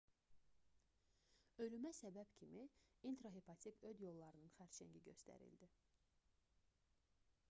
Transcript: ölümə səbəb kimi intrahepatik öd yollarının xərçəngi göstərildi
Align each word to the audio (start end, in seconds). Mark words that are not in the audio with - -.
ölümə 1.65 1.91
səbəb 1.97 2.31
kimi 2.39 2.63
intrahepatik 3.11 3.85
öd 3.91 4.01
yollarının 4.07 4.51
xərçəngi 4.57 5.03
göstərildi 5.11 5.69